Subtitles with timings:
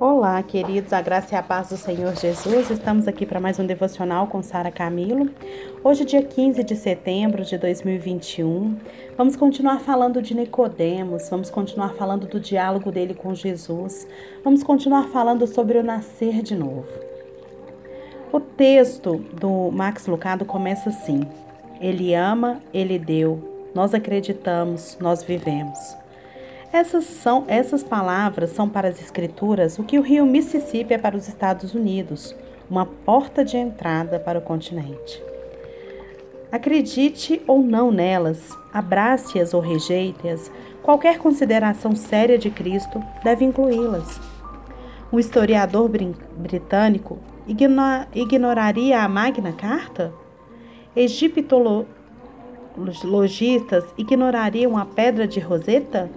[0.00, 2.70] Olá, queridos, a graça e a paz do Senhor Jesus.
[2.70, 5.28] Estamos aqui para mais um devocional com Sara Camilo.
[5.82, 8.76] Hoje, dia 15 de setembro de 2021,
[9.16, 14.06] vamos continuar falando de Nicodemos, vamos continuar falando do diálogo dele com Jesus,
[14.44, 16.86] vamos continuar falando sobre o nascer de novo.
[18.32, 21.22] O texto do Max Lucado começa assim:
[21.80, 25.96] Ele ama, ele deu, nós acreditamos, nós vivemos.
[26.72, 31.16] Essas, são, essas palavras são para as Escrituras o que o rio Mississippi é para
[31.16, 32.36] os Estados Unidos,
[32.70, 35.22] uma porta de entrada para o continente.
[36.52, 44.20] Acredite ou não nelas, abrace-as ou rejeite-as, qualquer consideração séria de Cristo deve incluí-las.
[45.10, 45.90] Um historiador
[46.36, 47.18] britânico
[48.14, 50.12] ignoraria a Magna Carta?
[50.94, 56.10] Egiptologistas ignorariam a Pedra de Roseta?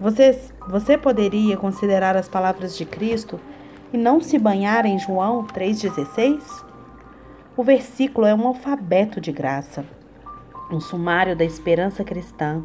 [0.00, 0.38] Você,
[0.68, 3.40] você poderia considerar as palavras de Cristo
[3.92, 6.64] e não se banhar em João 3,16?
[7.56, 9.84] O versículo é um alfabeto de graça,
[10.70, 12.62] um sumário da esperança cristã,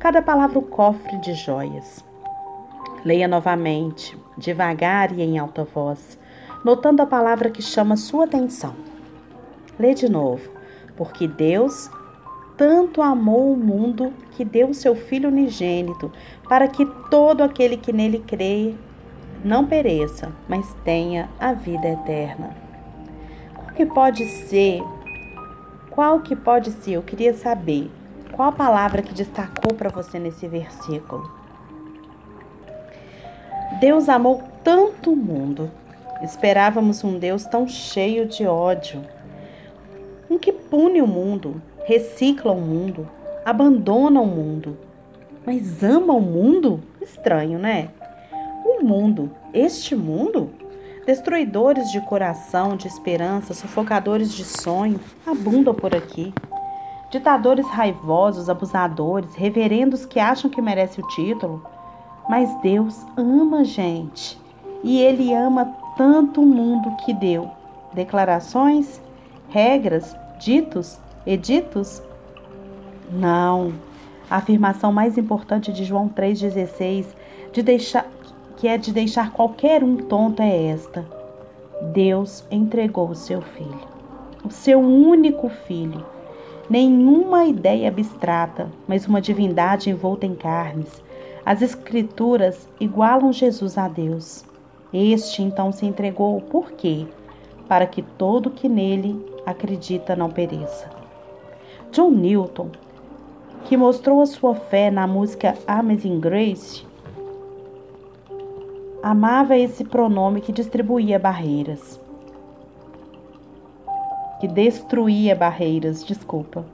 [0.00, 2.04] cada palavra o cofre de joias.
[3.04, 6.18] Leia novamente, devagar e em alta voz,
[6.64, 8.74] notando a palavra que chama sua atenção.
[9.78, 10.50] Lê de novo,
[10.96, 11.88] porque Deus
[12.56, 16.10] tanto amou o mundo que deu o seu Filho unigênito,
[16.48, 18.74] para que todo aquele que nele crê
[19.44, 22.56] não pereça, mas tenha a vida eterna.
[23.54, 24.82] Qual que pode ser?
[25.90, 26.92] Qual que pode ser?
[26.92, 27.90] Eu queria saber.
[28.32, 31.30] Qual a palavra que destacou para você nesse versículo?
[33.80, 35.70] Deus amou tanto o mundo.
[36.22, 39.04] Esperávamos um Deus tão cheio de ódio,
[40.30, 43.08] um que pune o mundo, recicla o mundo,
[43.44, 44.76] abandona o mundo,
[45.46, 46.80] mas ama o mundo?
[47.00, 47.90] Estranho, né?
[48.64, 50.50] O mundo, este mundo,
[51.06, 56.32] destruidores de coração, de esperança, sufocadores de sonho, abundam por aqui.
[57.10, 61.62] Ditadores raivosos, abusadores, reverendos que acham que merecem o título.
[62.28, 64.40] Mas Deus ama a gente
[64.82, 67.50] e Ele ama tanto o mundo que deu
[67.92, 69.00] declarações,
[69.50, 72.02] regras, ditos editos?
[73.10, 73.72] Não.
[74.30, 77.06] A afirmação mais importante de João 3,16,
[77.52, 77.62] de
[78.56, 81.04] que é de deixar qualquer um tonto, é esta:
[81.92, 83.80] Deus entregou o seu filho,
[84.44, 86.04] o seu único filho.
[86.68, 91.02] Nenhuma ideia abstrata, mas uma divindade envolta em carnes.
[91.44, 94.46] As Escrituras igualam Jesus a Deus.
[94.90, 97.06] Este então se entregou por quê?
[97.68, 100.93] Para que todo que nele acredita não pereça.
[101.94, 102.70] John Newton,
[103.66, 106.84] que mostrou a sua fé na música Amazing Grace,
[109.00, 112.00] amava esse pronome que distribuía barreiras.
[114.40, 116.64] Que destruía barreiras, desculpa.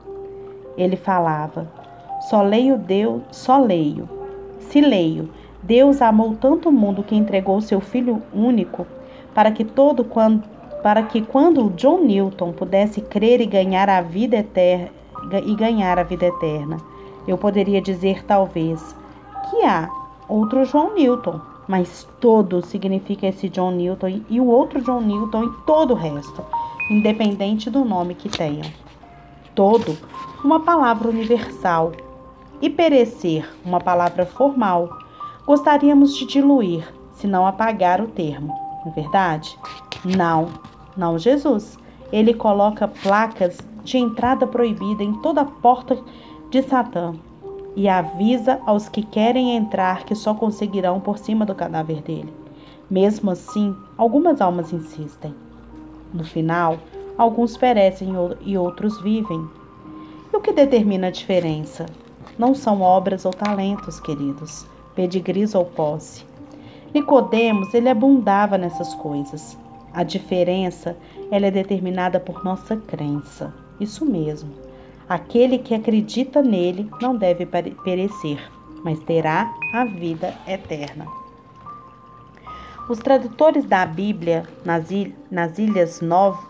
[0.74, 1.70] Ele falava:
[2.30, 4.08] Só leio Deus, só leio.
[4.58, 5.28] Se leio,
[5.62, 8.86] Deus amou tanto o mundo que entregou seu filho único
[9.34, 10.44] para que todo quando
[10.82, 14.99] para que quando John Newton pudesse crer e ganhar a vida eterna,
[15.44, 16.78] e ganhar a vida eterna.
[17.26, 18.94] Eu poderia dizer, talvez,
[19.48, 19.88] que há
[20.28, 25.52] outro João Newton, mas todo significa esse John Newton e o outro John Newton e
[25.66, 26.44] todo o resto,
[26.90, 28.68] independente do nome que tenham.
[29.54, 29.96] Todo,
[30.44, 31.92] uma palavra universal.
[32.62, 34.90] E perecer, uma palavra formal.
[35.46, 38.48] Gostaríamos de diluir, se não apagar o termo,
[38.84, 39.58] não é verdade?
[40.04, 40.48] Não,
[40.96, 41.78] não Jesus.
[42.12, 43.58] Ele coloca placas
[43.90, 45.98] de entrada proibida em toda a porta
[46.48, 47.12] de Satã
[47.74, 52.32] e avisa aos que querem entrar que só conseguirão por cima do cadáver dele.
[52.88, 55.34] Mesmo assim, algumas almas insistem.
[56.14, 56.78] No final,
[57.18, 58.12] alguns perecem
[58.42, 59.44] e outros vivem.
[60.32, 61.86] E o que determina a diferença?
[62.38, 66.24] Não são obras ou talentos, queridos, pedigris ou posse.
[66.94, 69.58] Nicodemos, ele abundava nessas coisas.
[69.92, 70.96] A diferença,
[71.30, 73.52] ela é determinada por nossa crença.
[73.80, 74.52] Isso mesmo.
[75.08, 78.38] Aquele que acredita nele não deve perecer,
[78.84, 81.06] mas terá a vida eterna.
[82.88, 86.48] Os tradutores da Bíblia nas, il nas ilhas Nova,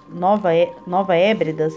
[0.86, 1.74] Nova Hébridas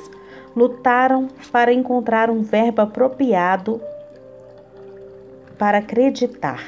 [0.56, 3.82] lutaram para encontrar um verbo apropriado
[5.58, 6.64] para acreditar.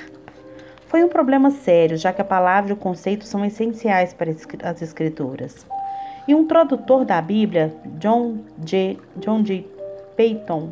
[0.88, 4.32] Foi um problema sério, já que a palavra e o conceito são essenciais para
[4.64, 5.66] as escrituras.
[6.28, 9.00] E um tradutor da Bíblia, John J.
[9.18, 9.64] John G.
[10.16, 10.70] Peyton,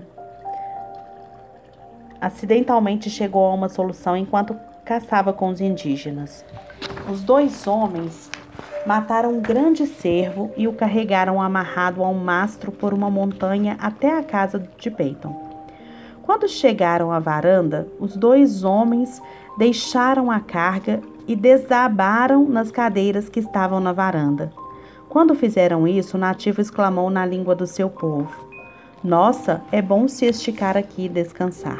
[2.20, 6.44] acidentalmente chegou a uma solução enquanto caçava com os indígenas.
[7.08, 8.32] Os dois homens
[8.86, 14.18] mataram um grande cervo e o carregaram amarrado a um mastro por uma montanha até
[14.18, 15.54] a casa de Peyton.
[16.24, 19.22] Quando chegaram à varanda, os dois homens
[19.58, 24.52] deixaram a carga e desabaram nas cadeiras que estavam na varanda.
[25.14, 28.50] Quando fizeram isso, o nativo exclamou na língua do seu povo:
[29.04, 31.80] Nossa, é bom se esticar aqui e descansar.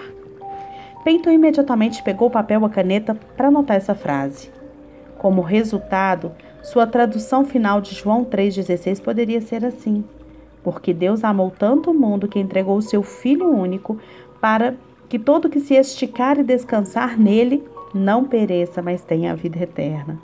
[1.04, 4.52] Peyton imediatamente pegou o papel e a caneta para anotar essa frase.
[5.18, 6.32] Como resultado,
[6.62, 10.04] sua tradução final de João 3,16 poderia ser assim:
[10.64, 13.98] Porque Deus amou tanto o mundo que entregou o seu Filho único
[14.40, 14.76] para
[15.10, 17.64] que todo que se esticar e descansar nele
[17.96, 20.22] não pereça, mas tenha a vida eterna.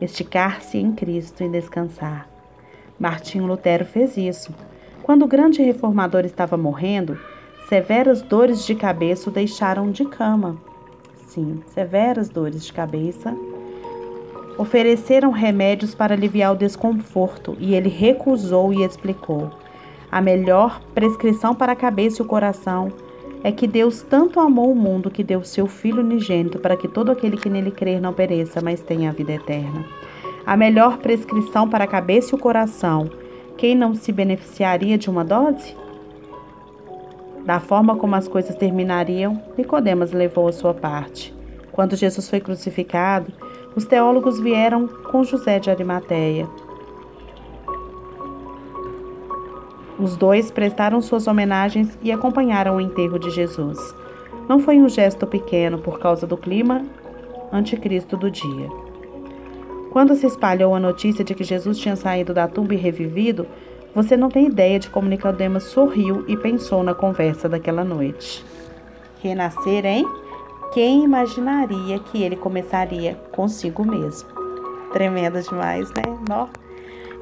[0.00, 2.31] Esticar-se em Cristo e descansar.
[3.02, 4.54] Martinho Lutero fez isso.
[5.02, 7.18] Quando o grande reformador estava morrendo,
[7.68, 10.56] severas dores de cabeça o deixaram de cama.
[11.26, 13.36] Sim, severas dores de cabeça.
[14.56, 19.50] Ofereceram remédios para aliviar o desconforto e ele recusou e explicou:
[20.08, 22.92] a melhor prescrição para a cabeça e o coração
[23.42, 27.10] é que Deus tanto amou o mundo que deu seu Filho unigênito para que todo
[27.10, 29.84] aquele que nele crer não pereça, mas tenha a vida eterna.
[30.44, 33.10] A melhor prescrição para a cabeça e o coração,
[33.56, 35.76] quem não se beneficiaria de uma dose?
[37.44, 41.34] Da forma como as coisas terminariam, Nicodemas levou a sua parte.
[41.72, 43.32] Quando Jesus foi crucificado,
[43.74, 46.48] os teólogos vieram com José de Arimateia
[50.02, 53.78] Os dois prestaram suas homenagens e acompanharam o enterro de Jesus.
[54.48, 56.84] Não foi um gesto pequeno por causa do clima
[57.52, 58.81] anticristo do dia.
[59.92, 63.46] Quando se espalhou a notícia de que Jesus tinha saído da tumba e revivido,
[63.94, 68.42] você não tem ideia de como Nicodemus sorriu e pensou na conversa daquela noite.
[69.22, 70.08] Renascer, hein?
[70.72, 74.30] Quem imaginaria que ele começaria consigo mesmo?
[74.94, 76.04] Tremenda demais, né?
[76.26, 76.46] Nó.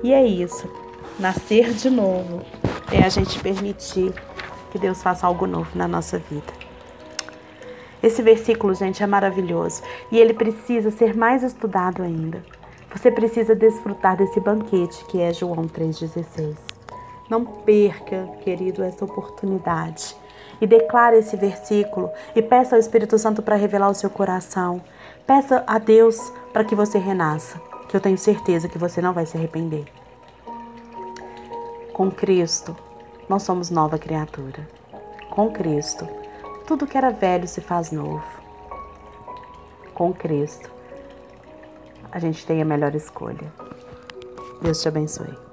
[0.05, 0.71] E é isso.
[1.19, 2.43] Nascer de novo
[2.93, 4.13] é a gente permitir
[4.71, 6.53] que Deus faça algo novo na nossa vida.
[8.01, 9.83] Esse versículo, gente, é maravilhoso
[10.13, 12.41] e ele precisa ser mais estudado ainda.
[12.93, 16.57] Você precisa desfrutar desse banquete que é João 3,16.
[17.29, 20.17] Não perca, querido, essa oportunidade.
[20.61, 24.83] E declare esse versículo e peça ao Espírito Santo para revelar o seu coração.
[25.27, 29.25] Peça a Deus para que você renasça, que eu tenho certeza que você não vai
[29.25, 29.87] se arrepender.
[31.93, 32.77] Com Cristo,
[33.29, 34.69] nós somos nova criatura.
[35.31, 36.07] Com Cristo,
[36.67, 38.25] tudo que era velho se faz novo.
[39.95, 40.71] Com Cristo,
[42.13, 43.53] a gente tem a melhor escolha.
[44.63, 45.50] Deus te abençoe.